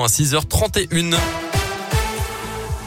[0.00, 1.51] à 6h31.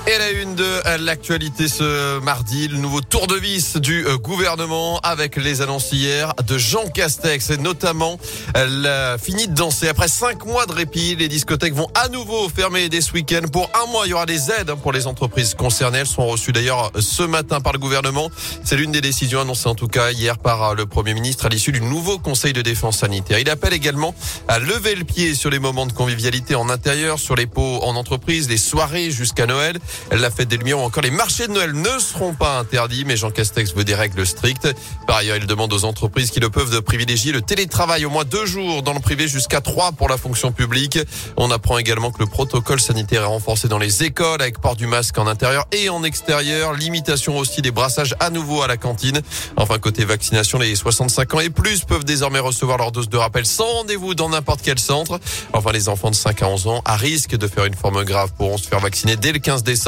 [0.08, 5.00] Et la une de l'actualité ce mardi, le nouveau tour de vis du euh, gouvernement
[5.00, 8.20] avec les annonces hier de Jean Castex et notamment
[8.54, 9.88] la fini de danser.
[9.88, 13.48] Après cinq mois de répit, les discothèques vont à nouveau fermer dès ce week-end.
[13.52, 16.00] Pour un mois, il y aura des aides pour les entreprises concernées.
[16.00, 18.30] Elles sont reçues d'ailleurs ce matin par le gouvernement.
[18.64, 21.72] C'est l'une des décisions annoncées en tout cas hier par le Premier ministre à l'issue
[21.72, 23.40] du nouveau Conseil de défense sanitaire.
[23.40, 24.14] Il appelle également
[24.48, 27.96] à lever le pied sur les moments de convivialité en intérieur, sur les pots en
[27.96, 29.80] entreprise, les soirées jusqu'à Noël.
[30.12, 33.18] La fête des Lumières ou encore les marchés de Noël ne seront pas interdits, mais
[33.18, 34.68] Jean Castex veut des règles strictes.
[35.08, 38.24] Par ailleurs, il demande aux entreprises qui le peuvent de privilégier le télétravail au moins
[38.24, 41.00] deux jours dans le privé jusqu'à trois pour la fonction publique.
[41.38, 44.88] On apprend également que le protocole sanitaire est renforcé dans les écoles avec port du
[44.88, 46.74] masque en intérieur et en extérieur.
[46.74, 49.22] Limitation aussi des brassages à nouveau à la cantine.
[49.58, 53.46] Enfin, côté vaccination, les 65 ans et plus peuvent désormais recevoir leur dose de rappel
[53.46, 55.20] sans rendez-vous dans n'importe quel centre.
[55.54, 58.32] Enfin, les enfants de 5 à 11 ans à risque de faire une forme grave
[58.38, 59.85] pourront se faire vacciner dès le 15 décembre.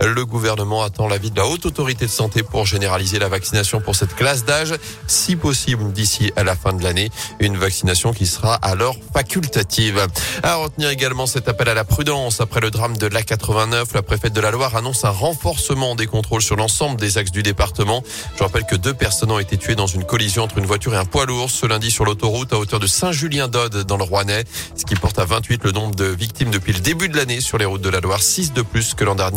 [0.00, 3.94] Le gouvernement attend l'avis de la haute autorité de santé pour généraliser la vaccination pour
[3.94, 4.74] cette classe d'âge,
[5.06, 7.10] si possible d'ici à la fin de l'année.
[7.38, 10.04] Une vaccination qui sera alors facultative.
[10.42, 13.94] À retenir également cet appel à la prudence après le drame de l'A89.
[13.94, 17.44] La préfète de la Loire annonce un renforcement des contrôles sur l'ensemble des axes du
[17.44, 18.02] département.
[18.36, 20.98] Je rappelle que deux personnes ont été tuées dans une collision entre une voiture et
[20.98, 24.84] un poids lourd ce lundi sur l'autoroute à hauteur de Saint-Julien-d'Aude dans le Rouennais, ce
[24.84, 27.64] qui porte à 28 le nombre de victimes depuis le début de l'année sur les
[27.64, 29.35] routes de la Loire, 6 de plus que l'an dernier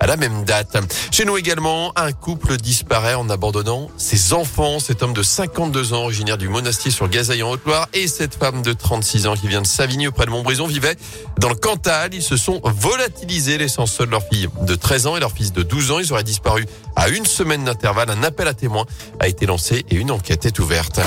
[0.00, 0.76] à la même date.
[1.10, 4.78] Chez nous également, un couple disparaît en abandonnant ses enfants.
[4.78, 8.62] Cet homme de 52 ans, originaire du Monastier sur Gazaille en Haute-Loire, et cette femme
[8.62, 10.96] de 36 ans qui vient de Savigny auprès de Montbrison vivaient
[11.38, 12.14] dans le Cantal.
[12.14, 15.62] Ils se sont volatilisés, laissant seuls leur fille de 13 ans et leur fils de
[15.62, 15.98] 12 ans.
[15.98, 18.10] Ils auraient disparu à une semaine d'intervalle.
[18.10, 18.86] Un appel à témoins
[19.18, 21.00] a été lancé et une enquête est ouverte.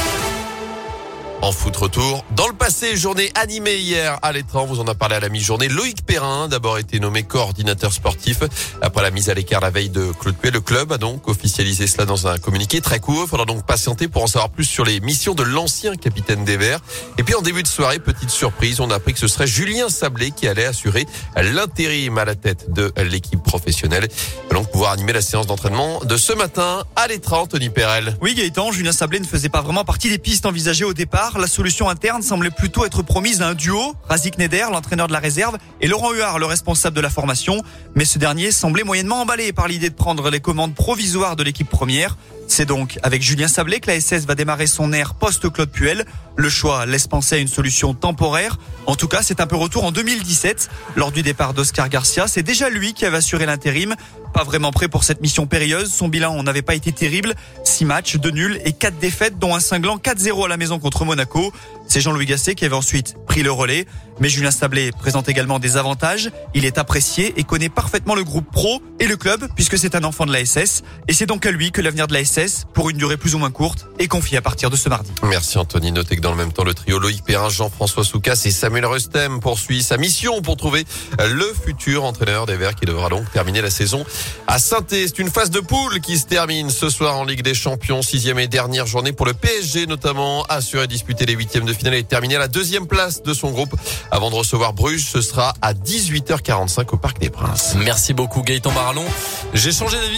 [1.43, 5.15] En foot retour, dans le passé, journée animée hier à l'étang, vous en a parlé
[5.15, 5.67] à la mi-journée.
[5.67, 8.43] Loïc Perrin, d'abord été nommé coordinateur sportif.
[8.81, 11.85] Après la mise à l'écart la veille de Claude Puel, le club a donc officialisé
[11.85, 13.23] cela dans un communiqué très court.
[13.25, 16.55] Il faudra donc patienter pour en savoir plus sur les missions de l'ancien capitaine des
[16.55, 16.79] Verts.
[17.17, 19.89] Et puis en début de soirée, petite surprise, on a appris que ce serait Julien
[19.89, 24.07] Sablé qui allait assurer l'intérim à la tête de l'équipe professionnelle.
[24.49, 28.17] Il pouvoir animer la séance d'entraînement de ce matin à l'étang, Tony Perel.
[28.21, 31.47] Oui, Gaëtan, Julien Sablé ne faisait pas vraiment partie des pistes envisagées au départ la
[31.47, 35.57] solution interne semblait plutôt être promise à un duo, Razik Neder, l'entraîneur de la réserve,
[35.81, 37.61] et Laurent Huard, le responsable de la formation.
[37.95, 41.69] Mais ce dernier semblait moyennement emballé par l'idée de prendre les commandes provisoires de l'équipe
[41.69, 42.17] première.
[42.47, 46.05] C'est donc avec Julien Sablé que la SS va démarrer son ère post-Claude Puel.
[46.35, 48.57] Le choix laisse penser à une solution temporaire.
[48.85, 50.69] En tout cas, c'est un peu retour en 2017.
[50.95, 53.95] Lors du départ d'Oscar Garcia, c'est déjà lui qui avait assuré l'intérim.
[54.33, 55.91] Pas vraiment prêt pour cette mission périlleuse.
[55.91, 57.35] Son bilan n'avait pas été terrible.
[57.63, 61.05] Six matchs, deux nuls et quatre défaites, dont un cinglant 4-0 à la maison contre
[61.05, 61.53] Monaco.
[61.93, 63.85] C'est Jean-Louis Gasset qui avait ensuite pris le relais.
[64.19, 66.31] Mais Julien Sablé présente également des avantages.
[66.53, 70.03] Il est apprécié et connaît parfaitement le groupe pro et le club puisque c'est un
[70.03, 70.81] enfant de la SS.
[71.07, 73.37] Et c'est donc à lui que l'avenir de la SS, pour une durée plus ou
[73.37, 75.11] moins courte, est confié à partir de ce mardi.
[75.23, 75.91] Merci Anthony.
[75.91, 79.39] Notez que dans le même temps, le trio Loïc Perrin, Jean-François Soucas et Samuel Rustem
[79.39, 80.85] poursuit sa mission pour trouver
[81.19, 84.05] le futur entraîneur des Verts qui devra donc terminer la saison
[84.47, 87.53] à saint C'est une phase de poule qui se termine ce soir en Ligue des
[87.53, 88.01] Champions.
[88.01, 90.43] Sixième et dernière journée pour le PSG notamment.
[90.49, 93.75] Assuré disputer les huitièmes de finale et terminer à la deuxième place de son groupe
[94.11, 95.05] avant de recevoir Bruges.
[95.11, 97.75] Ce sera à 18h45 au Parc des Princes.
[97.83, 99.05] Merci beaucoup Gaëtan Barallon.
[99.53, 100.11] J'ai changé d'avis.